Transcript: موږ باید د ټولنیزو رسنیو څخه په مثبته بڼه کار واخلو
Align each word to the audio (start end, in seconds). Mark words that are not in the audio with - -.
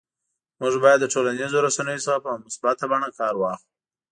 موږ 0.61 0.73
باید 0.83 0.99
د 1.01 1.05
ټولنیزو 1.13 1.57
رسنیو 1.67 2.03
څخه 2.05 2.19
په 2.25 2.31
مثبته 2.43 2.85
بڼه 2.91 3.09
کار 3.19 3.33
واخلو 3.37 3.67